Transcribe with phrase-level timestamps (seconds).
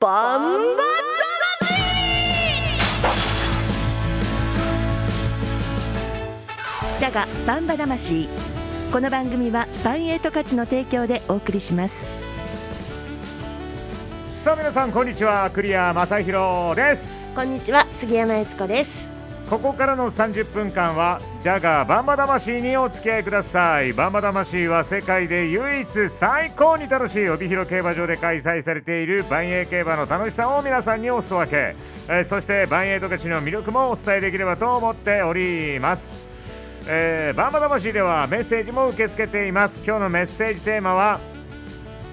[0.00, 0.82] バンバ
[6.98, 8.26] ジャガバンバ魂。
[8.90, 11.94] この番組はバンエイト価値の提供でお送りします。
[14.42, 15.50] さあ皆さんこんにちは。
[15.50, 17.12] クリア正弘です。
[17.34, 17.84] こんにちは。
[17.94, 19.09] 杉山悦子です
[19.50, 23.92] ここからの30分間はジャガーバンバ魂にお付き合いください。
[23.92, 31.74] バンバ魂は世界で唯一最高に楽しい帯広競馬場で開催されている万栄競馬の楽しさを皆さんにお裾分け、
[32.08, 36.06] えーそして万栄十勝の魅力もお伝えできればと思っております。
[36.88, 39.80] えー、バンバ魂ではメッセージも受け付けています。
[39.84, 41.18] 今日のメッセージテーマは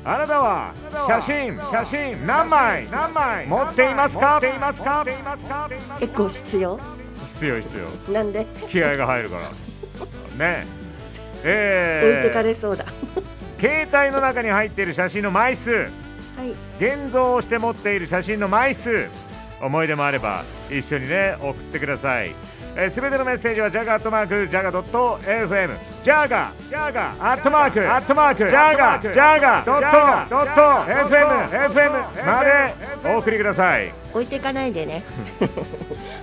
[0.04, 0.74] あなたは
[1.06, 4.40] 写真写真何枚何枚持っていますか？
[4.42, 5.70] 持っていますか？
[6.00, 6.97] 結構必要？
[7.38, 8.14] 必要必要。
[8.14, 8.46] なんで？
[8.68, 10.46] 気合が入るから。
[10.46, 10.66] ね。
[11.44, 12.86] え置いてかー、れそうだ。
[13.60, 15.72] 携帯の中に入っている写真の枚数。
[15.72, 15.86] は
[16.44, 16.52] い。
[16.80, 19.08] 現像をして持っている写真の枚数。
[19.62, 22.34] 思い出もあれば一緒にね送ってください。
[22.92, 30.62] すべ、てのメッセージはジャガアットマークジャガドット FM ジャガジャガアットマークアットマークジャガジャガドットドット
[31.10, 32.76] FM FM まで
[33.16, 33.92] お送りください。
[34.14, 35.02] 置いてかないでね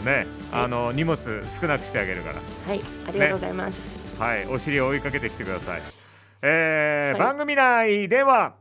[0.00, 1.18] ねあの荷物
[1.60, 2.36] 少なくしてあげるから。
[2.36, 5.82] はいありがとうございます、はい、お尻を追いかけてきてください。
[6.42, 7.28] えーはい。
[7.28, 8.54] 番組内では、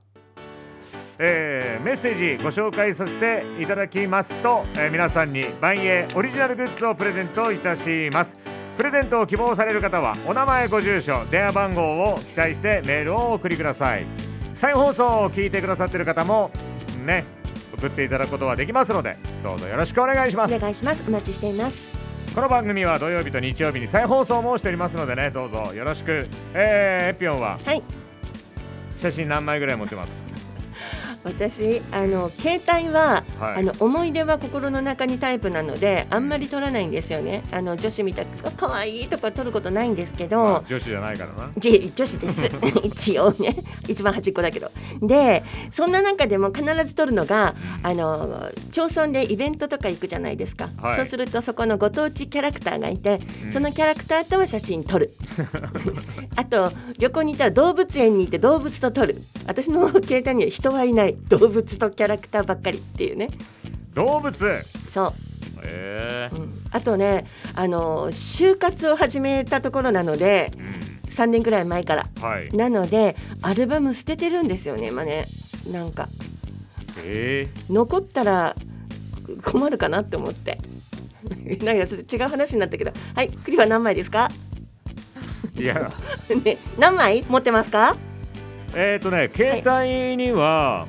[1.19, 8.38] えーメッセージご紹介させていただきますと、えー皆さんに万栄オリジナルグッズをプレゼントいたします。
[8.77, 14.05] プレゼントを希望される方はお名前ご住所電話番号を記載してメールをお送りください。
[14.53, 16.51] 再放送を聞いてくださっている方も
[17.05, 17.25] ね
[17.78, 20.53] 送っていただくことはできますのでどうぞよろしくお願いします。
[20.53, 21.03] お願いします。
[21.08, 21.97] お待ちしています。
[22.36, 26.28] この番組は土曜日と日曜日に再放送もしておりますのでねどうぞよろしく。
[26.53, 27.81] えー、エピョンははい。
[28.97, 30.27] 写真何枚ぐらい持ってます？
[31.28, 33.59] 私あの携帯は、はい。
[33.59, 37.44] あの思い出は心の中にタイプなのであんまり撮らないんですよね。
[37.52, 41.51] あの女子みたく可愛いとか撮ることないんですけど、まあ女子じゃないからな。
[41.57, 42.35] じ女子です。
[42.84, 43.56] 一応ね。
[43.88, 44.72] 一番端っこだけど。
[45.01, 50.96] でそんな中でも必ず撮るのがあの町村でイベントとか行くじゃないですか、はい。
[50.97, 53.22] そうするとそこのご当地キャラクターがいて、
[53.53, 55.13] そのキャラクターとは写真撮る。
[56.35, 59.16] あと旅行に行ったら動物園に行って動物と撮る。
[59.46, 63.29] 私の携帯には人はいない 動物とキャラクターばっかりっていうね。
[63.94, 64.33] 動物？
[64.89, 65.13] そう。
[65.63, 66.29] え。
[66.31, 66.61] うん。
[66.72, 70.97] あとねあの就活を始めたところなのでーうん。
[71.11, 72.07] 3年ぐらい前から。
[72.22, 72.50] はい。
[72.56, 75.25] なのでアルバム捨ててるんですよね今ね。
[75.72, 76.07] なんか。
[77.03, 77.47] え。
[77.69, 78.56] 残ったら
[79.44, 80.57] 困るかなって思って。
[81.66, 82.91] なんかちょっと違う話になったけど。
[83.16, 84.29] はい栗は何枚ですか？
[85.56, 85.91] ー、いや。
[86.44, 87.97] ね何枚持ってますか？
[88.75, 90.88] えっ、ー、とね携帯には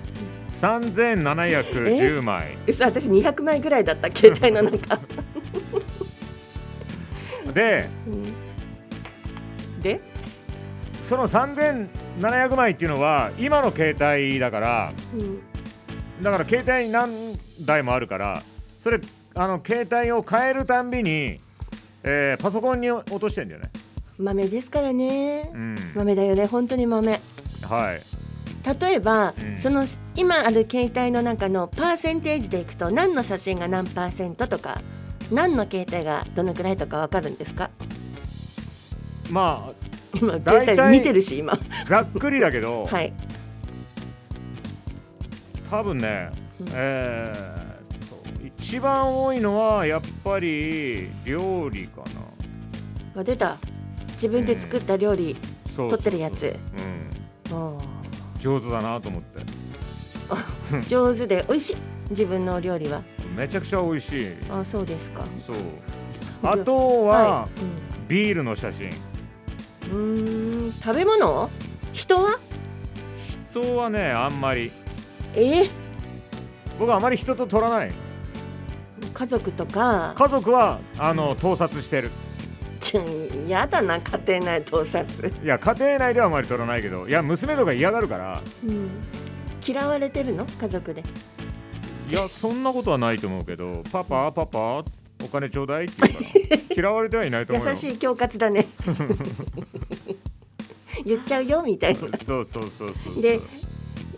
[0.60, 2.58] 3710枚。
[2.66, 4.98] 嘘私200枚ぐらいだった携帯の中、
[7.54, 9.80] でうん。
[9.80, 10.00] で、
[11.08, 15.40] その3700枚っていうのは今の携帯だからうん。
[16.22, 18.42] だから携帯何台もあるから
[18.80, 19.00] それ
[19.36, 21.38] あの携帯を変えるたんびに、
[22.02, 23.70] えーパソコンに落としてんだよね。
[24.18, 25.50] 豆ですからね。
[25.54, 25.76] うん。
[25.94, 27.20] 豆だよね本当に豆。
[27.62, 28.17] はい
[28.80, 29.58] 例えば、うん。
[29.58, 34.80] その今ある携帯の中のパーセンテージでいくと何の写真が何パーセントとか
[35.30, 37.70] 何の携帯がどのくらいとかわかるんですか？
[39.30, 39.72] ま
[40.14, 41.52] 今大体携帯見てるし今。
[41.52, 43.12] あざっくりだけど、 はい。
[45.70, 46.30] 多分ね、
[46.60, 46.66] うん。
[46.72, 47.68] えー
[48.08, 52.00] と一番多いのはやっぱり料理か
[53.14, 53.20] な。
[53.20, 53.56] あ出た。
[54.14, 55.36] 自分で作った料理、
[55.76, 56.56] そう撮ってるやつ。
[57.48, 57.56] うん。
[57.56, 57.80] も
[58.40, 59.40] 上手だなと思って。
[60.76, 61.76] う 上手で美味しい。
[62.10, 63.02] 自分のお料理は。
[63.36, 64.34] めちゃくちゃ美味しい。
[64.50, 65.22] あそうですか。
[65.46, 65.56] そう。
[66.42, 67.48] あとは、
[68.08, 68.08] い。
[68.08, 68.90] ビールの写真。
[69.92, 71.50] うん、食べ物？
[71.92, 72.38] 人は？
[73.50, 74.70] 人はねあんまり。
[75.34, 75.62] え？
[75.62, 75.70] ー
[76.78, 77.92] 僕はあまり人と撮らない。
[79.14, 80.14] 家族とか？
[80.16, 82.10] 家族はあの盗撮してる
[82.88, 83.04] ちょ
[83.46, 85.04] やだな家庭内盗撮、
[85.44, 88.40] いや家庭内ではあまり撮らないけどいや娘とか嫌がるから。
[88.64, 88.88] うん、
[89.66, 90.46] 嫌われてるの？
[90.46, 91.02] 家族で。
[92.08, 94.82] いやそんなことはないと思うけどパパパパ
[95.22, 96.12] お金ちょうだいって言う
[96.48, 96.62] から。
[96.88, 97.72] 嫌われてはいないと思うよ。
[97.72, 98.66] 優しい恐喝だね。
[101.04, 102.00] 言っちゃうよみたいな。
[102.00, 102.06] そ
[102.40, 103.22] うそうそうそう。
[103.22, 103.38] で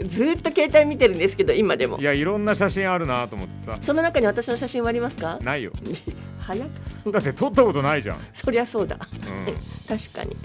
[0.06, 1.98] ずーっと携帯見てるんですけど今でも。
[1.98, 3.78] いやいろんな写真あるなと思ってさ。
[3.80, 5.38] その中に私の写真はありますか？
[5.42, 5.72] ないよ。
[6.40, 6.64] 早
[7.04, 8.96] くだって撮ったことないじゃん、そりゃそうだ。
[8.96, 9.54] うん、
[9.86, 10.36] 確かに。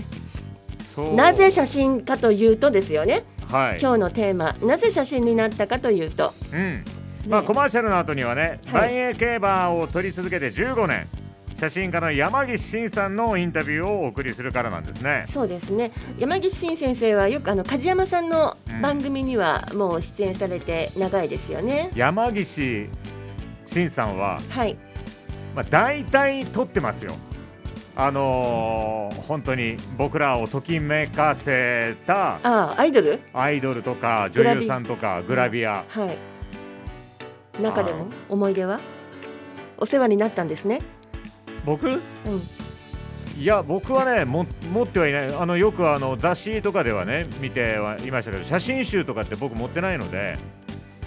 [1.16, 3.80] なぜ写真かというとですよね、はい。
[3.82, 6.86] 今日のテーマなぜ写真になったかというと、うん。
[7.28, 8.90] まあ、コマーシャルの後にはね、はい。
[8.90, 11.08] 万栄競馬を撮り続けて15年
[11.58, 15.24] 写真家の山岸真さんのインタビューをお送りするからなんですね。
[15.28, 15.92] そうですね。
[16.20, 21.92] 山岸真先生はよくあの梶山さんの番組にはもう出演されて長いですよね。
[21.96, 22.90] 山岸
[23.68, 24.78] 真さんは、はい、
[25.56, 27.16] まあ、大体撮ってますよ。
[27.96, 33.22] あのー本当に僕らをときめかせたああアイドル？
[33.34, 36.12] アイドルとか女優さんとかグラビア、は
[37.58, 37.62] い。
[37.62, 38.08] 中でも？
[38.30, 38.82] 思い出は？
[39.78, 40.82] お世話になったんですね。
[41.66, 41.88] 僕？
[41.88, 42.02] うん。
[43.38, 45.36] いや僕はねも持ってはいない。
[45.36, 50.38] あのよくあの雑誌とかではね見てはいましたけど写真集とかって僕持ってないので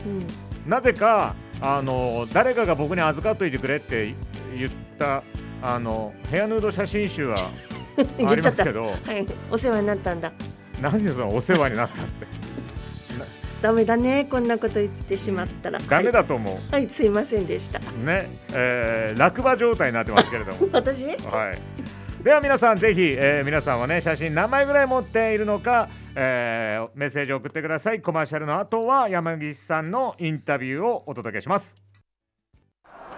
[0.06, 4.14] うん、なぜかあの誰かが僕に預かっといてくれって
[4.56, 5.22] 言った
[5.62, 8.34] あのヘアヌード写真集はあ。
[8.34, 10.32] りますけど はい、お世話になったんだ。
[10.80, 12.37] 何でそのお世話になったって
[13.60, 15.78] ダメだね、こんなこと言ってしまったら。
[15.80, 17.80] ダメだと思はい、はい、すいませんでした。
[17.80, 21.06] うね、えー落馬状態になってますけれども 私？
[21.26, 22.22] はい。
[22.22, 31.74] では皆さんぜひ、えー皆さんはね写真何枚ぐらい持っているのか、えーメッセージを送ってくださいコマーシャルの後は山岸さんのインタビューをお届けします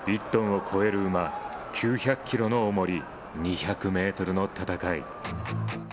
[0.06, 1.32] 1トンを超える馬
[1.72, 3.02] 900キロの重り
[3.42, 5.02] 200メートルの戦い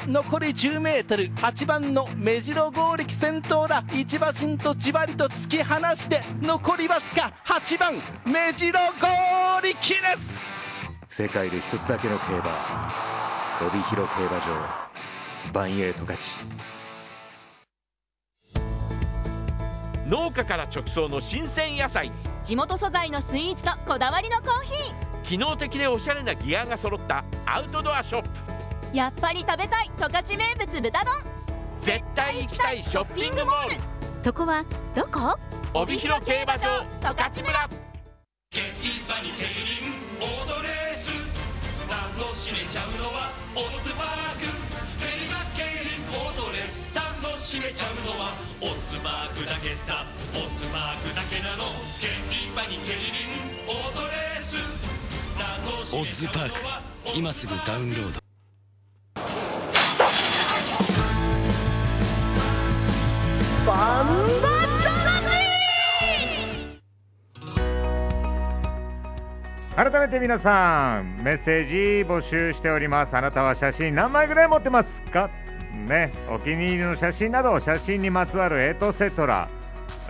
[0.08, 3.84] 残り10メートル8番の目白剛力先頭だ。
[3.94, 7.96] 一馬身とじわりと突き放して残りわずか8番
[8.26, 9.08] 目白剛
[9.62, 10.66] 力です。
[11.10, 12.90] 世界で一つだけの競馬
[13.68, 16.40] 帯広競馬場バンエイト勝ち。
[20.08, 22.14] 農家から直送の新鮮野菜。
[22.46, 28.30] 地元素材のスイーツとこだわりのコーヒ機能的でおしゃれなギアが揃ったアウトドアショップ。
[28.30, 28.57] ー
[28.94, 31.14] やっぱり食べたい十勝名物豚丼。
[31.78, 33.76] 絶対行きたいショッピングモール。
[34.24, 35.38] そこはどこ？
[35.74, 37.70] 帯広競馬場十勝村。
[38.50, 38.62] 競
[39.08, 41.12] 馬に競輪オートレース。
[41.88, 44.48] 楽しめちゃうのはオッズパーク。
[44.98, 50.06] 競馬競輪オートレース楽しめちゃうのはオッズパークだけさ。
[50.34, 51.64] オッズパークだけなの。
[52.02, 52.10] 競
[52.54, 54.58] 馬に競輪オートレース。
[55.38, 56.82] 楽しめちゃうのは
[57.16, 58.27] 今すぐダウンロード
[69.78, 73.16] 改めて皆さんメッセージ募集しております。
[73.16, 75.30] あなたは写真何枚ぐらい持ってますか？
[75.88, 79.48] ねお気に入りの写真など写真にまつわるエトセトラ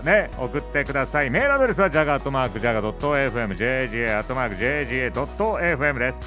[0.05, 1.29] ね送ってください。
[1.29, 6.21] メールアドレスはジャガートマークジャガ .fm jga アットマーク jga.fm です。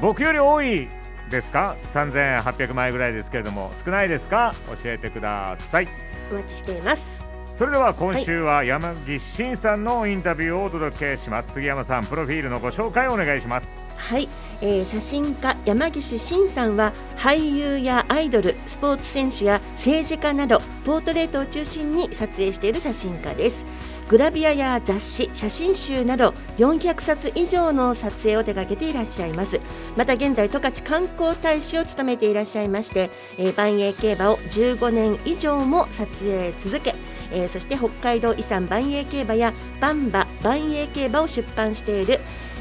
[0.00, 0.88] 僕より多い
[1.30, 3.72] ですか？3800枚ぐらいですけれども。
[3.84, 4.54] 少ないですか？
[4.80, 5.88] 教えてください。
[6.30, 7.21] お待ちしています。
[7.62, 11.52] それでは今週は山岸真さんのインタビューをお届けします。
[11.52, 13.78] 杉山さんプロフィールのご紹介をお願いします。
[13.96, 14.28] はい、
[14.60, 23.64] えー写真家山岸真さんは俳優やアイドルスポーツ選手や政治家などポートレートを中心に撮影している写真家です。
[24.08, 29.60] グラビアや雑誌写真集など400冊以上の撮影を手掛けていらっしゃいます。
[29.96, 36.96] また現在十勝観光大使を務めていらっしゃいまして、えー、万栄競馬を15年以上も撮影続け
[37.32, 42.20] えーそして北海道遺産万栄競馬やバンバ万栄競馬を出版している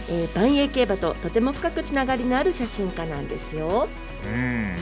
[0.10, 3.88] えー、万栄競馬ととても深くつながりのある写真家なんですよ。
[4.26, 4.76] うん。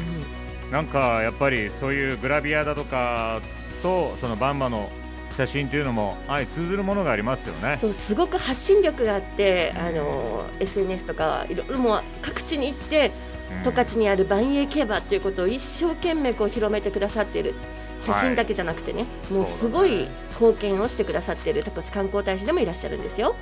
[0.71, 3.41] なんかやっぱりそういうグラビアだとか
[3.83, 4.89] とそのバンバの
[5.37, 7.77] 写真というのも相通ずるものがありますよね。
[7.79, 13.11] そうすごく発信力があって、あの SNS とかいろいろもう各地に行って
[13.51, 13.63] うん。
[13.63, 17.55] 十勝にある万栄競馬ということを一生懸命こう広めてくださっている
[17.99, 23.35] 写真だけじゃなくてね、もうすごい貢献をしてくださっている十勝観光大使でもいらっしゃるんですよ。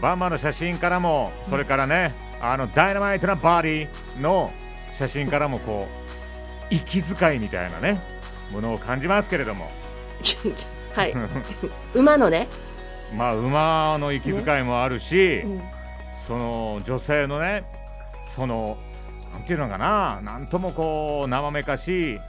[0.00, 4.52] バンバの写真からもそれからね、あのダイナマイトなバディの
[4.98, 5.88] 写真からもこ
[6.70, 8.02] う 息遣いみたいなね
[8.50, 9.70] ものを感じますけれども。
[10.94, 11.14] はい、
[11.94, 12.48] 馬のね、
[13.16, 15.62] まあ馬の息遣いもあるし、うん。
[16.26, 17.64] その女性のね
[18.28, 18.78] その
[19.32, 22.20] なんていうのかななんともこう生めかしい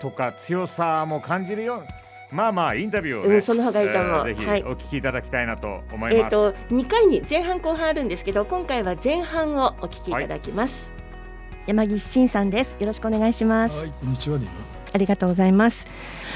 [0.00, 1.82] とか強さも感じるよ
[2.30, 4.62] まあまあインタビューをね、うんその方がいいと思うぜひはい。
[4.64, 10.92] お聞きいただきたいなと思います、えー、と2回に前半後半あるんですけど今回は前半をお聞きいただきます、
[11.68, 12.76] 山岸真さんです。
[12.80, 13.76] よろしくお願いします。
[13.76, 14.46] はい、こんにちはね。
[14.90, 15.86] ありがとうございます。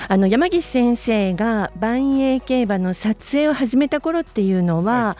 [0.08, 5.16] あの山岸先生が万栄競馬の撮影を始めた頃っていうのは、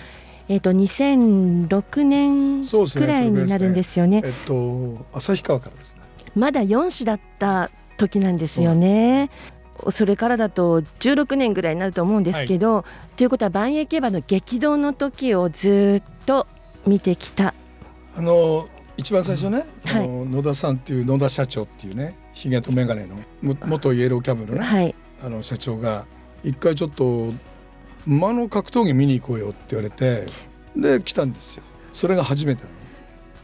[0.49, 4.21] えっ、と2006年くらいになるんですよね。
[4.23, 6.03] えっと、旭川からですね。
[6.37, 9.31] まだ4子だった時なんですよね。
[9.91, 12.85] それからだと16年ぐらいになると思うんですけど、
[13.17, 16.47] ということは万栄競馬の激動の時をずっと
[16.87, 17.55] 見てきた。
[18.17, 20.05] あの一番最初ね、はい。
[20.05, 24.95] あの野田さんっていう野田社長っていうねひげと眼鏡のも元イエローキャブのね、はい、
[25.25, 26.07] あの社長が
[26.45, 27.33] 一回ちょっと
[28.07, 30.27] 馬の格闘技見に行こうよって言われて
[30.77, 31.63] で来たんですよ。
[31.93, 32.65] それが初めて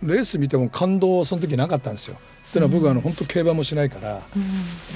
[0.02, 2.16] レース見ても感動はその時なかったんですよ
[2.48, 4.22] っていうのは僕はあの本当競馬もしないから、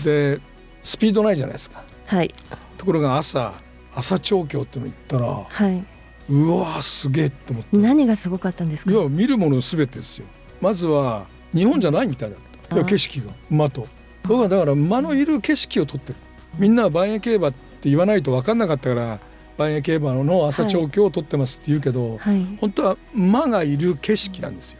[0.04, 0.40] で
[0.82, 1.84] スピードないじゃないですか。
[2.06, 2.34] はい、
[2.78, 3.54] ところが朝
[3.94, 5.84] 朝調教っていうの行ったらはい、
[6.28, 7.76] うわーすげえって思って。
[7.76, 8.90] 何がすごかったんですか？
[8.90, 8.94] い。
[8.94, 10.26] や見るもの全てですよ。
[10.60, 12.76] まずは日本じゃないみたいだった。
[12.76, 13.86] いや景色が馬と。
[14.22, 16.18] 僕はだから馬のいる景色を撮ってる。
[16.58, 19.20] みんなは万栄競馬って言わないと分かんなかったから
[19.58, 24.78] 万栄競馬の朝調教を撮ってますって言うけど、はい、本当は馬がいる景色なんですよ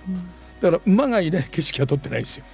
[0.62, 2.44] だから馬がいない景色は撮ってないですよ。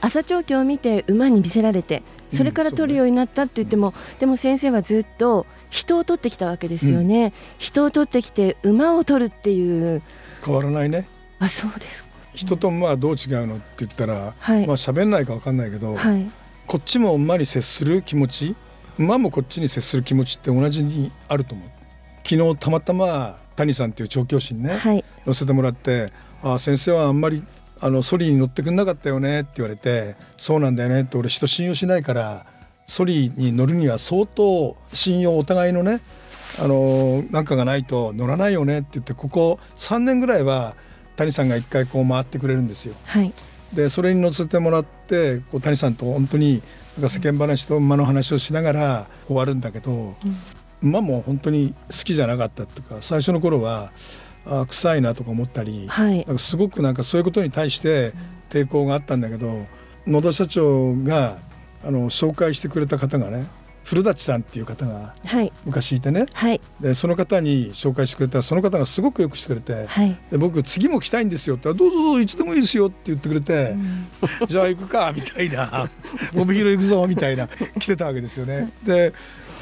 [0.00, 2.02] 朝調教を見て馬に見せられて
[2.34, 10.02] それからうん取るようになったって言っても、でも先生はずっと人を取ってきたわけですよね、人を取ってきて馬を取るっていう。
[10.44, 11.08] 変わらないね。
[11.38, 14.66] あそうです人と馬はどう違うのって言ったら、はい。
[14.66, 16.30] まあ喋んないか分かんないけど、はい。
[16.66, 18.56] こっちも馬に接する気持ち
[18.98, 21.68] 馬もこっちに接する気持ちって同じにあると思う。
[22.28, 25.04] 昨日たまたま谷さんっていう調教師にね、はい。
[25.26, 26.12] 乗せてもらって
[26.42, 27.42] 「あ先生はあんまり
[27.80, 32.46] あのソリに乗ってくんなかったよね」って言われて「そうなんだよね」って俺人信用しないから
[32.86, 36.00] ソリに乗るには相当信用お互いのね
[36.58, 40.74] あのなんかがないと乗らないよねって言ってここ3年ぐらいは
[41.16, 42.94] 谷さんが一回こう回ってくれるんですよ。
[43.04, 43.32] はい
[43.72, 46.62] でそれに乗せてもらってこう谷さんと本当に
[46.96, 50.14] なんか世間話と馬の話をしながら終わるんだけど、
[50.80, 53.92] 馬も本当に好きじゃなかったっていうか最初の頃は
[54.46, 56.24] あ臭いなとか思ったり、はい。
[56.26, 58.12] なんかすごくなんかそういうことに対して
[58.48, 59.66] 抵抗があったんだけど
[60.06, 61.38] 野田社長が
[61.84, 63.46] あの紹介してくれた方がね
[63.84, 65.52] 古舘さんっていう方がはい。
[65.64, 66.26] 昔いてね。
[66.32, 66.60] はい。
[66.80, 69.86] でその方に紹介してくれたらその方がすごくよくしてくれて。
[69.86, 70.16] はい。
[70.30, 73.76] で僕次も来たいんですよってどうぞどうぞいつでもいいですよって言ってくれて、
[74.48, 75.88] じゃあ行くかみたいな
[76.36, 77.48] 帯広行くぞみたいな
[77.78, 78.72] 来てたわけですよね。
[78.82, 79.12] で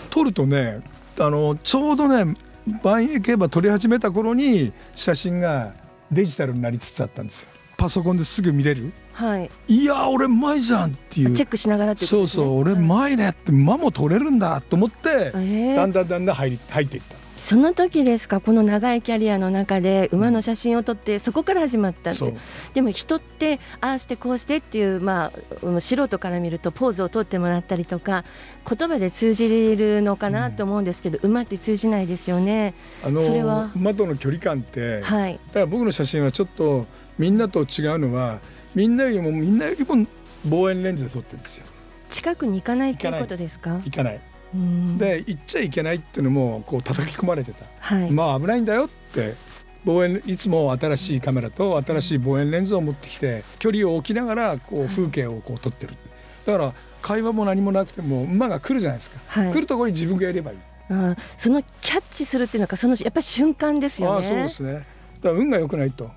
[0.09, 0.81] 撮るとね
[1.19, 2.35] あのちょうどね
[2.83, 5.75] 万栄競馬撮り始めた頃に写真が
[6.11, 7.49] デジタルになりつつあったんですよ。
[7.77, 8.93] パソコンですぐ見れる。
[9.13, 9.51] はい。
[9.69, 11.33] いや俺うまいじゃんっていう。
[11.33, 15.77] チェックしながらっていうそうそう俺うまいねって馬も撮れるんだと思って、えー。
[15.77, 17.24] だんだんだんだん入り入っていった。
[17.45, 22.35] その時ですかこの長いキャリアの中で馬の写真を撮ってそこから始まったって。
[22.73, 28.25] でも人ってああしてこうしてっていうまあうん素人から見るとポーズを取ってもらったりとか
[28.67, 32.73] 言葉で通じるのかなと思うんですけど、馬って通じないですよね。
[33.05, 33.71] あのそれは？
[33.77, 35.39] 馬との距離感って、はい。
[35.49, 36.87] だから僕の写真はちょっと
[37.19, 38.41] みんなと違うのは
[38.75, 40.07] みんなよりもみんなよりも
[40.47, 41.67] 望遠レンズで撮ってるんですよ。
[42.09, 43.83] 近くに行かないということですか？
[43.85, 44.34] 行かないうん
[44.99, 49.35] で行っちゃいけないっていうのもこう叩き込まれてた、はい、まあ危ないんだよって。
[49.85, 55.93] 望遠いつも新しいカメラと新しい望遠レンズを持ってきて距離を置きながらこう風景をこう撮ってる。
[56.47, 59.53] だから会話も何もなくても馬が来るじゃないですか、はい。
[59.53, 60.59] 来るところに自分がやればいい。
[60.89, 64.15] あそのキャッチするっていうのがそのやっぱり瞬間ですよね。
[64.15, 64.73] ああそうですね。
[64.73, 64.89] だか
[65.25, 66.11] ら運が良くないと。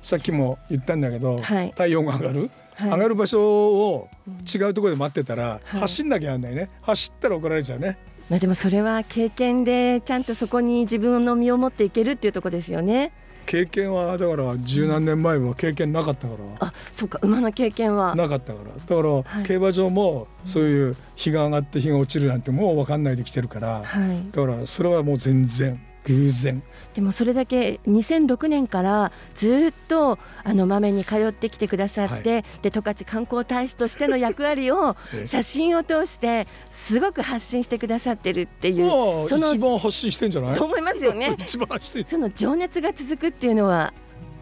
[0.00, 1.68] さっきも言ったんだけど、はい。
[1.72, 2.90] 太陽が上がる、はい。
[2.90, 4.08] 上がる場所を
[4.52, 5.80] 違うところで待ってたら、はい。
[5.80, 6.70] 走んなきゃなんないね。
[6.82, 7.98] 走ったら怒られちゃうね。
[8.30, 13.12] まあでもそれは経験でちゃんとそこに自分の身を持っていけるっていうところですよね。
[13.44, 18.14] 経験はだから十何年前は経験なかったから、あそうか馬の経験は。
[18.14, 18.70] なかったから。
[18.72, 19.44] だから、はい。
[19.44, 24.30] 競馬場もそういう日が上がって日が落ちるなんてもう分かんないで来てるから、はい。
[24.30, 26.62] だからそれはもう全然偶然。
[26.94, 35.26] でもそれだけ2006年からずっとあのまめに通ってきてくださって、で十勝観光大使としての役割を ええ。
[35.26, 40.54] 写真を通してすごく発信してくださってるっていうまあその一番発信してんじゃない？
[40.56, 41.34] と思いますよね。
[41.40, 42.04] 一番発信。
[42.04, 43.92] その情熱が続くっていうのは、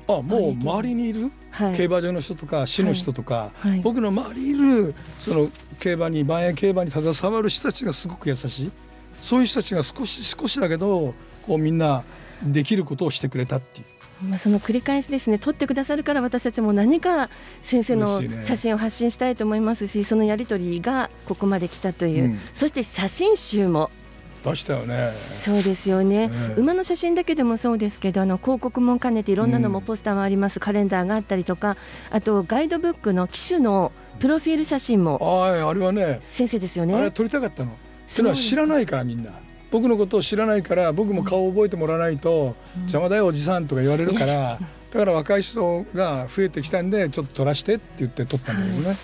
[0.09, 1.31] あもう周りにいる？
[1.51, 1.77] はい。
[1.77, 3.81] 競馬場の人とか市の人とか、はい。
[3.81, 8.73] 僕の周りにいるその競馬に万円競馬に携わる人たちがすごく優しい。
[9.21, 11.15] そういう人たちが少し少しだけど
[11.47, 12.05] こうみんな
[12.43, 13.87] できることをしてくれたっていう。
[14.29, 17.31] まあ、その繰り返しですね撮ってくださるから私たちも何か
[17.63, 22.39] 先生の写真を発信したいと思いますしそのやり取りがここまで来たという、うん。
[22.53, 23.91] そして写真集も。
[24.45, 25.13] 出したよね。
[25.39, 29.85] そうですよね、ええ馬の写真だけでもそうですけどあの広告も兼ねていろんなのもうん。
[29.85, 31.77] ポスターもあります、カレンダーがあったりとか
[32.11, 35.19] あとガイドブックの機種のプロフィール写真も。
[35.23, 37.11] あああれはね先生ですよあれね。
[37.11, 37.73] 撮りたかったの
[38.09, 39.31] それは知らないからみんな
[39.71, 44.59] 僕のことを知らないから僕も顔を覚えてもらわないと邪魔だよおじさんとか言われるから
[44.91, 48.97] だから若い人が増えてきたんでちょっと取らしてって言って取ったんだけどね、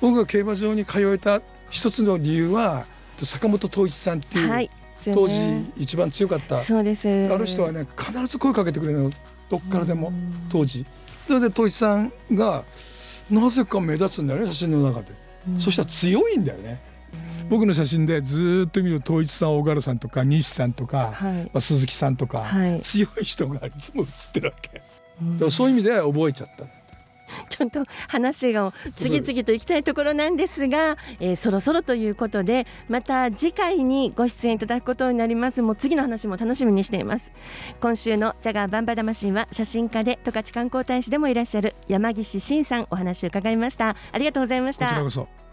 [0.00, 2.86] 僕が競馬場に通えた一つの理由は
[3.16, 4.70] 坂本東一さんっていう、はい
[5.12, 5.36] 当時
[5.76, 6.62] 一番強かった。
[6.62, 7.06] そうです。
[7.06, 9.10] あの人はね必ず声かけてくれるの
[9.50, 10.10] どっからでも
[10.48, 10.86] 当時。
[11.26, 12.64] それで東一さんが
[13.30, 15.08] なぜか目立つんだよね写真の中で、
[15.58, 16.80] そしたら強いんだよね、
[17.48, 21.34] 僕の写真でずーっと見ると東一さん大柄さんとか西さんとか、はい。
[21.44, 22.80] まあ、鈴木さんとか、はい。
[22.80, 26.64] 強い人がいつも写ってるわけ、だからそういう意味で覚えちゃった。
[27.48, 35.60] ちょっと話が次々と行きたいところなんですが、えーそろそろということでまた次回にご出演いただくことになります。
[35.62, 37.32] もう次の話も楽しみにしています。
[37.80, 43.96] 今週のジャガーバンバ魂は写真家で十勝観光大使でもいらっしゃる山岸真さんお話を伺いました。
[44.12, 44.86] ありがとうございました。
[44.86, 45.43] こちらこそ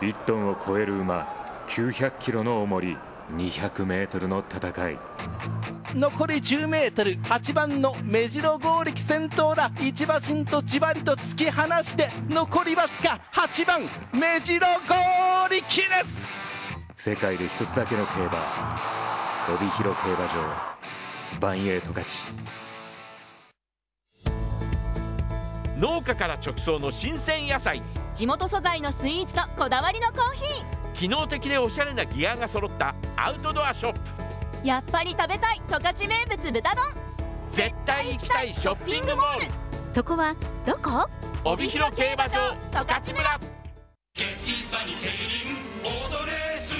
[0.00, 1.26] 1トンを超える馬
[1.66, 2.96] 900キロの重り
[3.34, 4.98] 200メートルの戦い。
[5.94, 9.70] 残り 10m 8番の目白剛力先頭だ。
[9.80, 14.94] 一馬身とじわりと突き放して残りわずか8番目白剛
[15.50, 16.48] 力です。
[16.94, 18.78] 世界で一つだけの競馬
[19.48, 22.28] 帯広競馬場バンエイト勝ち。
[25.76, 27.82] 農家から直送の新鮮野菜
[28.18, 34.00] 地元素材のスイーツとこだわりのコーヒ機能的でおしゃれなギアが揃ったアウトドアショップ。
[34.64, 36.84] ーやっぱり食べたい十勝名物豚丼。
[37.48, 39.44] 絶対行きたいショッピングモール。
[39.94, 40.34] そこは
[40.66, 41.08] どこ？
[41.44, 43.40] 帯広競馬場十勝村。
[44.14, 46.74] 競馬に競輪オートレース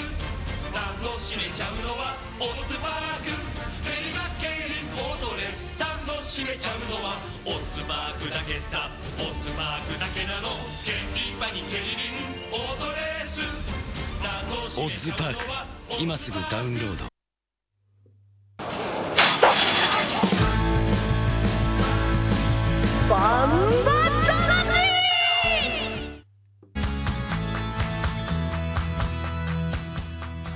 [0.75, 3.31] 楽しめちゃうのはオッズパーク
[3.87, 7.15] 競馬競輪オートレース楽しめちゃうのは
[7.45, 10.49] オッズパークだけさオッズパークだけなの
[10.83, 10.91] 競
[11.41, 11.41] オ
[14.89, 15.45] ッズパーク
[15.97, 17.05] 今すぐダウンロード。
[23.09, 23.88] バン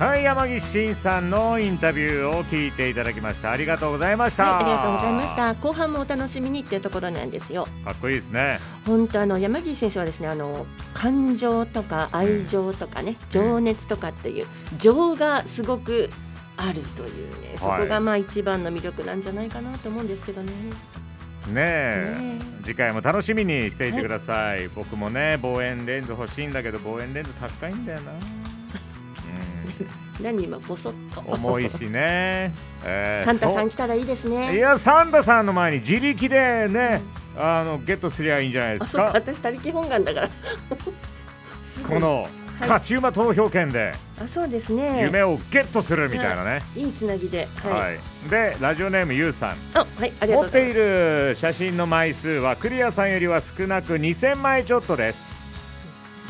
[0.04, 3.52] はい山岸真さんのインタビューを聞いていただきました。
[3.52, 5.54] ありがとうございました、はい、ありがとうございました。
[5.54, 7.66] 後半もお楽しみにっていうところなんですよ。
[7.86, 8.60] かっこいいですね。
[8.84, 16.10] 本当あの山岸先生はですねあの感情とか愛情とかね、情熱とかっていう情がすごく
[16.58, 20.52] あるというねそこがまあ一番の魅力なんじゃないかなと思うんですけどね。
[21.48, 28.12] ねえね次回も楽しみにしていてください、僕もね望遠レンズ欲しいんだけど望遠レンズ高いんだよな、
[30.20, 32.52] 何今ボソッとうん、重いしね、
[32.84, 34.56] えーサンタさんそ来たらいいですういね。
[34.58, 37.02] やサンタさんの前に自力でね、
[37.36, 40.30] あのゲットすりゃいいんじゃないですか私他力本願だから。
[41.88, 45.00] このはい勝ち馬投票権であ、そうですね。
[45.02, 47.48] 夢をゲットするみたいなね、いいつなぎで。
[47.56, 47.72] はい。
[47.72, 47.98] はい
[48.30, 50.72] でラジオネームゆうさんあ、はい、ありがとう持ってい。
[50.72, 55.18] る写真の枚数はクリアさんよりは少なく2000枚ちょっとです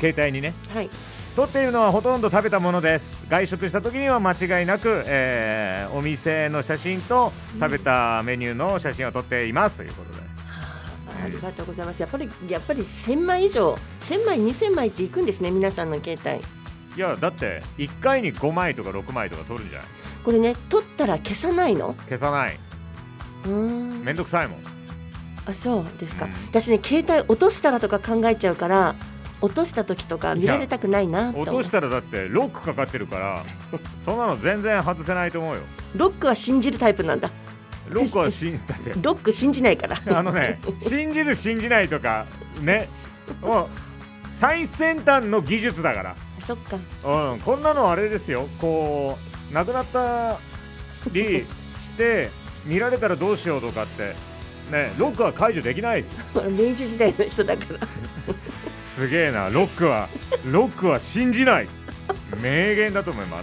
[0.01, 0.89] 携帯にねはい。
[1.37, 10.19] 撮っているのはほとんど食べたものです外食した時には間違いなく、えーお店の写真と食べたメニューの写真を撮っていますということで
[10.49, 12.01] あありがとうございます。
[12.01, 15.51] やっぱりやっぱり千枚以上、千枚、二千枚っていくんですね。
[15.53, 16.45] 皆さんの携帯。
[16.97, 19.89] いやだって1回に5枚とか6枚とか撮るんじゃない？
[20.25, 21.95] これね、取ったら消さないの？
[22.09, 22.59] 消さない
[23.45, 24.03] うーん。
[24.05, 24.59] めんどくさいもん
[25.47, 26.25] あ、そうですか。
[26.25, 28.95] うん私ね、携帯落としたらとか考えちゃうから。
[29.45, 33.45] 落とした時とか見られたくないな落としたらだってロックかかってるから
[34.03, 35.61] そんなの全然外せないと思うよ。
[35.95, 37.31] ロックは信じるタイプなんだ。
[37.91, 40.19] ロックはしんだってロック信じないから。
[40.19, 42.25] あのね、信じる信じないとか
[42.63, 42.89] ね、
[43.43, 43.69] もう
[44.31, 46.79] 最先端の技術だかそっか。
[47.05, 49.19] ら、うん、こんなのあれですよ、こ
[49.51, 50.39] う亡くなった
[51.13, 51.45] り
[51.83, 52.31] して
[52.65, 54.15] 見られたらどうしようとかって。
[54.71, 56.15] ね、ロックは解除できないです。
[56.39, 57.81] よ 明治時代の人だから
[58.95, 59.51] すげえな。
[59.51, 60.09] ロックは
[60.45, 61.69] ロックは信じない。
[62.41, 63.43] 名言だと思いま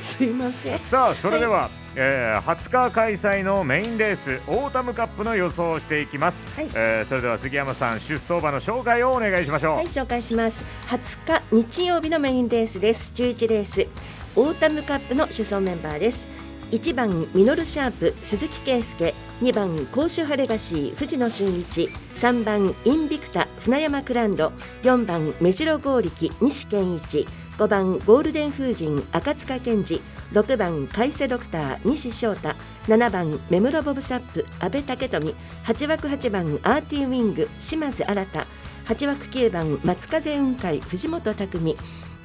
[0.00, 0.16] す。
[0.16, 0.78] すいません。
[0.78, 6.68] さあそれでは、えー20日開催のメインレースオータムカップの予想をしていきます、はい。
[6.74, 10.62] えーそれでは杉山さん出走馬の紹介をお願いしましょう、はい紹介します。
[10.88, 13.12] 20日日曜日のメインレースです。
[13.16, 13.88] 11レース
[14.36, 16.26] オータムカップの主走メンバーです
[16.74, 19.14] 1番ミノルシャープ鈴木圭介。
[19.40, 21.88] 2番甲州ハレガシー藤野俊一。
[22.14, 24.50] 3番インビクタ船山クランド。
[24.82, 27.28] 4番目白剛力西健一。
[27.58, 30.00] 5番ゴールデン風神赤塚健二。
[30.32, 32.56] 6番海瀬ドクター西翔太。
[32.88, 35.34] 7番目室ボブサップ阿部武富。
[35.64, 38.46] 8枠8番アーティーウィング島津新。
[38.86, 41.76] 8枠9番松風雲海藤本匠。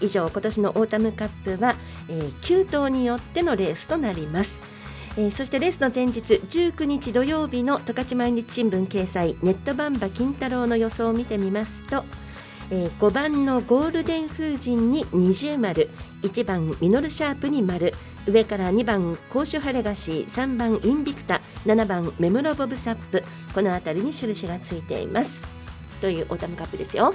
[0.01, 1.75] 以上今年のオータムカップは、
[2.07, 4.63] えー9頭によってのレースとなります。
[5.17, 12.03] えーそしてレースの前日19日土曜日の十勝毎日新聞掲載ネットバンバ金太郎の予想を見てみますと、
[12.71, 15.89] えー5番のゴールデン風神に20丸
[16.21, 17.93] 1番ミノルシャープに丸
[18.27, 25.43] 上から2番甲州ハレガシー3番インビクタ7番メムロボブサップこの辺りに印がついています。
[25.99, 27.13] というオータムカップですよ。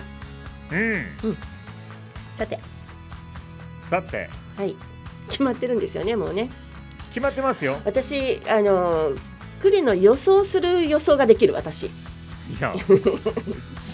[0.71, 1.07] うん。
[2.35, 2.59] さて
[3.89, 4.29] さて。
[4.57, 4.77] はい。
[5.29, 6.51] 決まってるんですよねもうね。
[7.09, 7.81] 決まってますよ。
[7.85, 9.13] 私あの
[9.61, 11.87] 栗の予想する予想ができる私。
[11.87, 11.91] い
[12.61, 12.75] や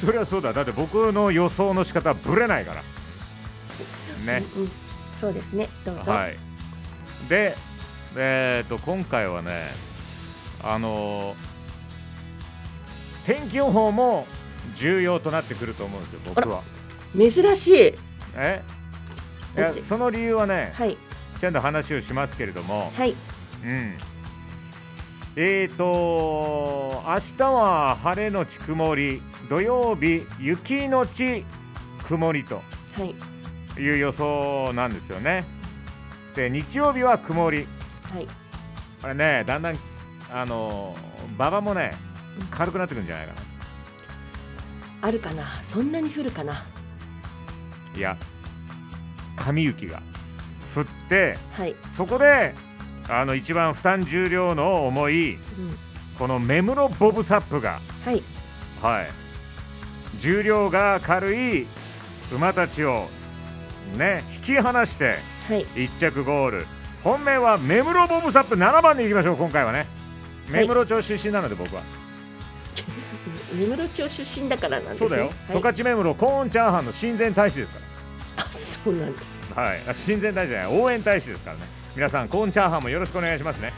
[0.01, 0.53] そりゃそうだ。
[0.53, 2.83] だって僕の予想の仕方はぶれないから。
[4.27, 4.45] ね。
[4.57, 4.71] うんうん。
[5.21, 5.69] そうですね。
[5.85, 6.39] どうぞ、はい。
[7.29, 7.55] で
[8.17, 9.69] えー、と今回はね
[10.65, 11.37] あの
[13.25, 14.27] 天気予報も
[14.77, 16.63] 重要となってくると思うんですよ僕は。
[17.17, 17.95] 珍しい。
[18.35, 18.63] え？
[19.89, 20.97] その理由はねはい。
[21.41, 23.15] ちゃんと話をしますけれども、はい。
[23.65, 23.97] うん、
[25.37, 31.45] えーと明日は晴れのち曇り土曜日雪のち
[32.07, 32.63] 曇りと
[32.97, 33.15] はい。
[33.81, 35.45] いう予想なんですよね。
[36.35, 37.67] で日曜日は曇り。
[38.13, 38.27] はい。
[39.01, 39.79] これねだんだん
[40.33, 40.95] あの
[41.37, 41.95] 馬場もね
[42.51, 43.33] 軽くなってくるんじゃないか
[45.03, 45.61] あるかな？
[45.63, 46.65] そんなに降るかなな？
[47.97, 48.17] いや
[49.41, 50.03] 紙雪が
[50.75, 52.55] 降ってはい、そこで
[53.09, 55.41] あの一番負担重量の重いうん、
[56.17, 58.23] このメムロボブサップがはい。
[58.81, 59.11] はい、
[60.21, 61.67] 重量が軽い
[62.33, 63.09] 馬たちを
[63.99, 65.67] ね引き離してはい。
[65.75, 66.67] 1着ゴール。
[67.03, 69.87] 本命はメムロボブサップ7番でいきましょう今回はね。
[70.51, 70.67] はい。
[70.67, 71.83] 目室町出身なので僕は、
[73.59, 74.99] 根室町出身だからなんですね。
[74.99, 75.25] そうだよ。
[75.25, 75.33] はい。
[75.49, 77.79] 十勝目室コーンチャーハンの親善大使ですか
[78.37, 79.21] あそうなんだ。
[79.21, 79.81] らはい。
[79.89, 81.63] あ親善大使じゃない応援大使ですからね。
[81.95, 83.73] 皆さんコーンチャーハンもよろしくお願いしますね。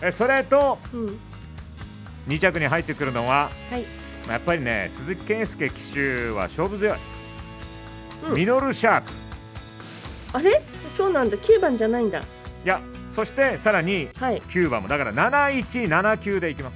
[0.00, 1.18] えそれとうん。
[2.28, 3.82] 2着に入ってくるのははい。
[4.26, 6.98] まあやっぱりね鈴木健介騎手は勝負強い、
[8.28, 8.34] うん。
[8.34, 9.10] ミノルシャーク。
[10.34, 10.62] あれ？
[10.92, 11.36] そうなんだ。
[11.36, 12.20] 9番じゃないんだ。
[12.20, 12.22] い
[12.64, 14.40] やそしてさらにはい。
[14.48, 14.88] 9番も。
[14.88, 16.70] だから7179でいきま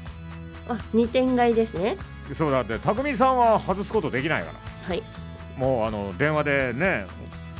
[0.68, 1.96] あ二点買いですね。
[2.28, 4.58] すそうだって匠さんは外すことできないから。
[4.88, 5.02] はい。
[5.56, 7.06] もうあの電話でね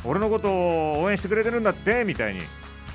[0.07, 2.41] 俺のことを応援してくれてるんだってみたいに。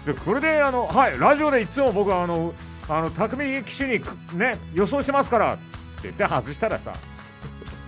[0.07, 2.53] でこれであのはいラジオでいつも僕はあの
[2.89, 4.05] あの匠騎手に
[4.39, 5.63] ね予想してますからって
[6.05, 6.93] 言って外したらさ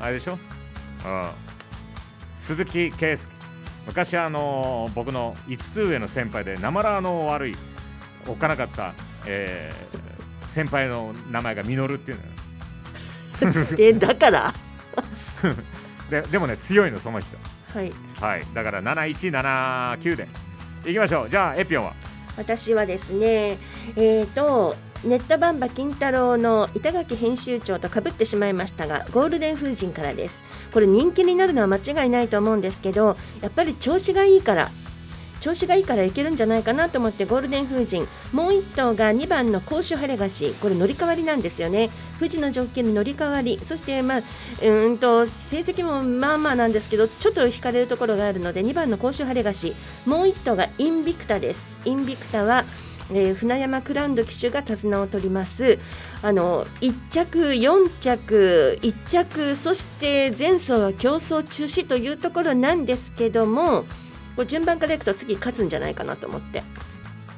[0.01, 0.39] あれでしょ？
[1.07, 1.31] うん
[2.41, 3.33] 鈴木圭介。
[3.87, 7.57] 昔あの僕の5つ上の先輩でなまらの悪い
[8.27, 8.95] おっかなかった、
[9.27, 10.05] えー
[10.55, 12.19] 先輩の名前がミノルっていう
[13.43, 13.67] のよ。
[13.77, 14.55] えだから？
[16.09, 17.37] ででもね強いのその人
[17.75, 17.93] はい。
[18.21, 18.47] はい。
[18.55, 20.29] だから7179で。
[20.87, 21.31] いきましょう。
[21.31, 21.95] じゃあエピオンは？
[22.37, 23.59] 私はですね
[23.97, 30.43] えーとネットバンバ金太郎の板垣編集長とかぶってしまいましたがゴールデン風神からです。
[30.73, 34.71] これ人気になるのは間違いないと思うんですけどやっぱり調子がいいから
[35.45, 41.91] 調子がいいからいけるんじゃないかなと思ってゴールデン風神もう1頭が2番の甲州ハレガシこれ乗り換わりなんですよね。
[42.19, 44.23] 富士の条件に乗り換わりそしてまあ
[44.63, 49.75] うんと成績もまあまあなんですけどちょっと惹かれるところがあるので2番の甲州ハレガシ
[50.07, 51.79] もう1頭がインビクタです。
[51.85, 52.65] インビクタは
[53.11, 55.79] えー船山クランド騎手が手綱を取ります。
[56.23, 63.85] あの1着、4着、1着そして前走は競争中止というところなんですけども
[64.37, 66.63] こう順番からいくと次勝つんじゃないかなと思って、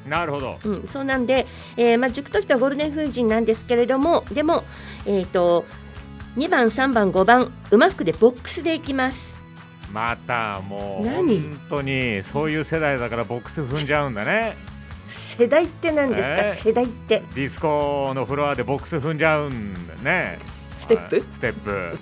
[0.07, 0.59] なるほど。
[0.65, 4.65] うん、そうなんで、えーまあ、軸としてはゴールデン風神なんですけれどもでも、
[5.05, 5.65] えー、と
[6.37, 9.41] 2番、3番、5番馬服でボックスでいきます。
[9.93, 11.41] またもう何？
[11.41, 14.57] 本当にそういう世代だからボックス踏んじゃうんだね。
[15.09, 16.55] 世代って何ですか、えー？
[16.57, 17.23] 世代って。
[17.35, 20.39] ディスコのフロアでボックス踏んじゃうんだね。
[20.77, 21.17] ステップ？
[21.17, 21.25] はい。
[21.35, 21.99] ステップ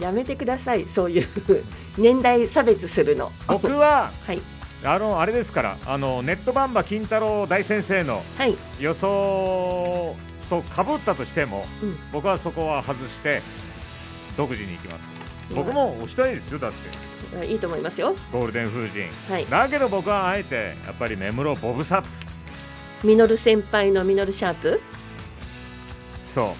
[0.00, 0.86] やめてください。
[0.88, 1.26] そういう
[1.98, 3.32] 年代差別するの。
[3.48, 4.40] 僕は はい。
[4.84, 8.54] あのあれですからあのネットバンバ金太郎大先生のはい。
[8.78, 10.14] 予想
[10.50, 11.98] とかぶったとしても、うん。
[12.12, 13.42] 僕はそこは外して
[14.36, 15.02] 独自に行きます。
[15.54, 17.46] 僕も押したいですよだって。
[17.46, 18.14] いいと思いますよ。
[18.32, 19.02] ゴールデン風神。
[19.30, 19.46] はい。
[19.48, 22.08] だけど僕はあえてやっぱり目室ボブサップ。
[23.04, 24.80] ミノル先輩のミノルシャープ？
[26.22, 26.54] そ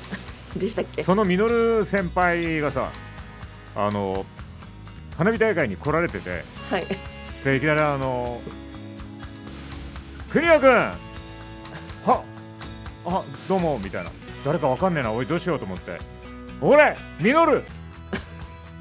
[0.57, 0.59] う。
[0.59, 1.03] でしたっけ？
[1.05, 2.91] そのミノル先輩がさ
[3.77, 4.25] あの
[5.19, 6.87] 花火大会に来られててはい。
[7.45, 8.41] でいきなりあの
[10.31, 10.95] 「国谷君は
[13.05, 14.11] あどうも」みたいな。
[14.45, 15.99] 誰かわかんねえなおいどうしようと思って
[16.63, 17.63] 「俺ミノル!」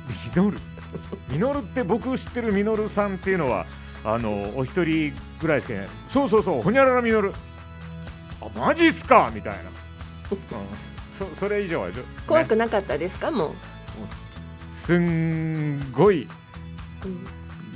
[0.07, 0.59] ミノル？
[1.29, 3.65] ミノルって僕知ってるミノルさんっていうのは
[4.03, 5.87] あのお一人ぐらいしかいない。
[6.11, 7.33] そうそうそうほにゃららミノル。
[8.41, 9.31] あマジっすか？
[9.33, 9.59] みたいな、
[10.31, 10.37] うん、
[11.17, 11.89] そそれ以上は
[12.27, 13.31] 怖くなかったですか？
[13.31, 13.55] も
[14.85, 16.27] すんごい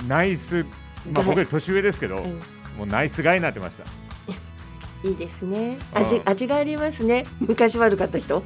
[0.08, 0.64] ナイス、
[1.12, 1.26] まあ、はい。
[1.26, 2.30] 僕より年上ですけど、うん。
[2.78, 3.84] もうナイスガイになってました。
[5.08, 5.78] いいですね。
[5.94, 6.02] うん。
[6.02, 7.24] 味味がありますね。
[7.40, 8.42] 昔悪かった人。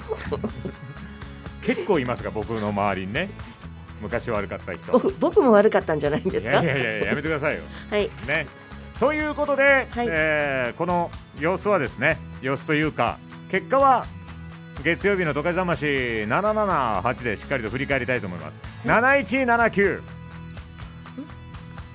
[1.63, 3.29] 結構いますが僕の周りにね。
[4.03, 4.93] 昔悪かった人。
[4.93, 6.51] 僕僕も悪かったんじゃないんですか？
[6.51, 7.63] いやいやいややめてくださいよ。
[7.91, 8.11] はい。
[8.27, 8.47] ね。
[9.01, 10.07] ということで、はい。
[10.11, 13.19] えーこの様子はですね様子というか
[13.51, 14.07] 結果は
[14.85, 18.55] 月曜日の十勝魂778でしっかりと振り返りたいと思います。
[18.87, 20.03] 7179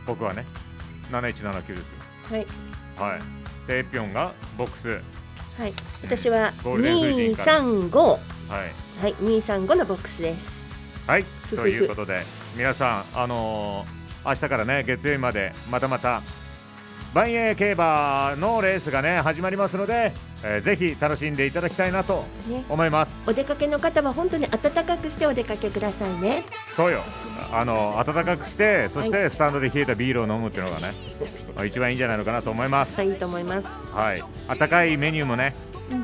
[0.07, 0.45] 僕はね
[1.11, 1.85] 7179ですよ。
[2.31, 2.47] はい
[2.97, 3.21] はい。
[3.67, 4.87] でエピョンがボックス。
[4.89, 5.73] はい
[6.03, 9.01] 私はゴールデン風神から235はい。
[9.01, 10.65] はい235のボックスです
[11.05, 12.23] はい、ということで
[12.55, 16.21] 皆さん、あのー明日からね月曜日までまたまた
[17.13, 23.23] 万栄競馬のレースがね始まりますので、えーぜひ楽しんでいただきたいなとね思います。
[23.27, 26.43] お出かけの方は本当に暖かくしてお出かけくださいね
[26.75, 27.01] そうよ
[27.51, 30.87] あの暖かくしてそしてスタンドで冷えたビールを飲むっていうのがね、
[31.55, 32.95] まあ一番いいんじゃないのかなと思います。
[32.95, 35.55] はいいいと思いますはい、暖かいメニューもね、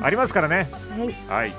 [0.02, 0.68] ありますからね。
[0.98, 1.52] はいはい。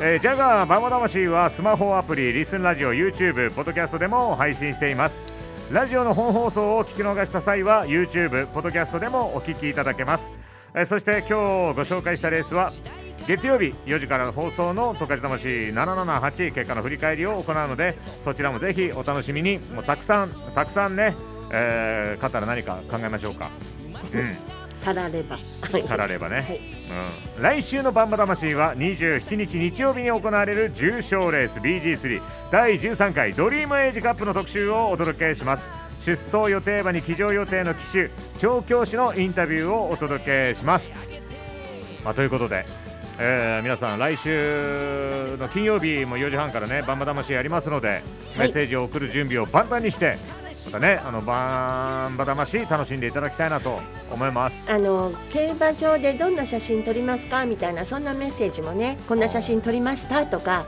[0.00, 5.33] えージャガーバモ魂はスマホアプリ、リスンラジオ、YouTube、ポッドキャストでも配信しています。
[5.74, 10.28] ラジオの本放送を聞き逃した際は YouTube、ポッドキャストでもお聞きいただけます。
[10.72, 12.70] えーそして今日ご紹介したレースは
[13.26, 21.16] 月曜日4時からの放送の十勝魂778結果の振り返りを行うのでそちらもぜひお楽しみにもうたくさんたくさんね、
[21.50, 23.50] えー勝ったら何か考えましょうか。
[24.14, 24.53] うん
[24.84, 25.36] たられば。
[25.36, 25.82] はい。
[25.84, 26.60] たらればね、はい。
[27.36, 32.20] うん、来週のバンバ魂は27日日曜日に行われる重賞レース BG3
[32.52, 35.84] 第13回ドリームエイジカップの特集をお届けします。
[36.04, 40.90] 出走予定馬に騎乗予定の騎手調教師のインタビューをお届けします、
[42.04, 42.66] まあ、ということで、
[43.18, 48.02] えー皆さん来週の金曜日も4時半からねバンバ魂やりますので、
[48.38, 50.18] メッセージを送る準備を万端にして
[50.66, 53.80] またねあのバンバ魂楽しんでいただきたいなと
[54.12, 54.56] 思います。
[54.70, 57.44] あの競馬場でどんな写真撮りますか？
[57.46, 60.24] みたいなそんなメッセージもねこんな写真撮りました？
[60.26, 60.64] とか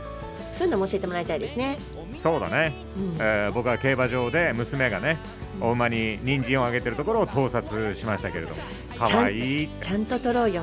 [0.58, 1.76] そういうのも教えてもらいたいですね。
[2.22, 3.14] そうだね、うん。
[3.20, 5.18] えー僕は競馬場で娘がね
[5.60, 8.62] お馬に人参をあげてるところを盗撮しましたけれども。
[8.98, 9.62] 可愛い。
[9.64, 10.62] いちゃんと撮ろうよ。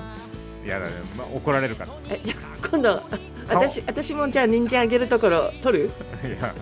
[0.65, 1.93] いやだね、まあ、怒られるから。
[2.09, 3.01] えじゃあ今度あ
[3.49, 5.91] 私私もじゃあ人参あげるところ撮る？
[6.25, 6.53] いや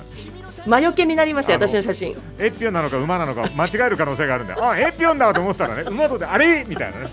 [0.66, 2.16] 魔除けになりますよ私の写真。
[2.40, 4.54] エピョンなのか馬なのか間違える可能性があるんで。
[4.54, 6.64] あエピョンだと思ったらね馬とであれ？
[6.68, 7.08] みたいなね。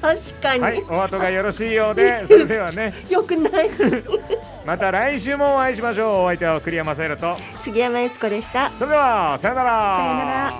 [0.00, 2.92] 確かに、はいお後がよろしいようで それではね。
[3.08, 3.70] よくない。
[4.66, 6.24] また来週もお会いしましょう。
[6.24, 7.36] お相手は栗山聖羅と。
[7.62, 8.70] 杉山悦子でした。
[8.78, 9.70] それではさよなら。
[9.70, 10.54] さよなら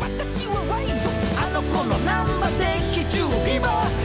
[0.00, 0.92] 私はワイド
[1.40, 3.97] あの頃ナンバ的準備は気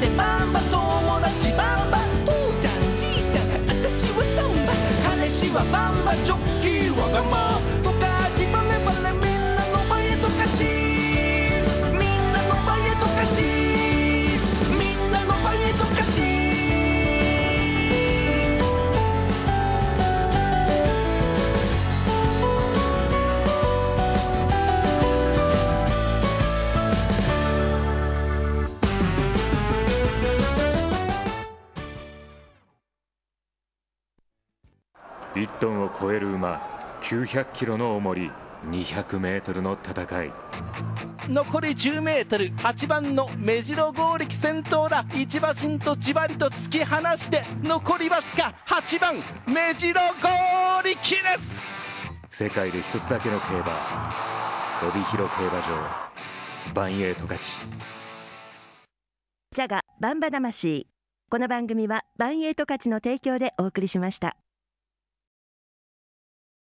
[0.00, 2.30] でバンバ友達バンバ父
[2.60, 4.72] ちゃんじいちゃん私はサンバ
[5.16, 10.87] 彼氏はバンバジョッキーわがまとかちバレバレみんなの前とかち
[37.08, 38.30] 900キロの重り
[38.66, 40.30] 200メートルの戦い。
[41.26, 45.06] 残り 10m8 番の目白剛力先頭だ。
[45.14, 49.16] 一馬身とじわりと突き放して残りわずか8番
[49.46, 51.66] 目白剛力です。
[52.28, 54.12] 世界で一つだけの競馬
[54.86, 56.74] 帯広競馬場。
[56.74, 57.56] バンエイト勝ち。
[59.54, 60.86] ジャガバンバ魂。
[61.30, 64.36] この番組はバンエイト価値の提供でお送りしました